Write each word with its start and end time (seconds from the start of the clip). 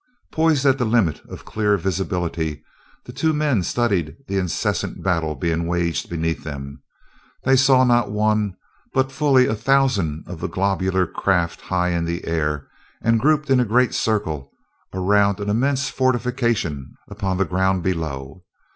Poised 0.31 0.65
at 0.65 0.79
the 0.79 0.83
limit 0.85 1.21
of 1.29 1.45
clear 1.45 1.77
visibility, 1.77 2.63
the 3.05 3.13
two 3.13 3.33
men 3.33 3.61
studied 3.61 4.15
the 4.27 4.39
incessant 4.39 5.03
battle 5.03 5.35
being 5.35 5.67
waged 5.67 6.09
beneath 6.09 6.43
them. 6.43 6.81
They 7.43 7.55
saw 7.55 7.83
not 7.83 8.09
one, 8.11 8.55
but 8.95 9.11
fully 9.11 9.45
a 9.45 9.53
thousand 9.53 10.23
of 10.25 10.39
the 10.39 10.47
globular 10.49 11.05
craft 11.05 11.61
high 11.61 11.89
in 11.89 12.05
the 12.05 12.25
air 12.25 12.67
and 13.03 13.19
grouped 13.19 13.51
in 13.51 13.59
a 13.59 13.63
great 13.63 13.93
circle 13.93 14.51
around 14.91 15.39
an 15.39 15.51
immense 15.51 15.89
fortification 15.89 16.95
upon 17.07 17.37
the 17.37 17.45
ground 17.45 17.83
below. 17.83 18.43